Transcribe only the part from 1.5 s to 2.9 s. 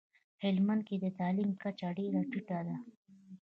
کچه ډیره ټیټه ده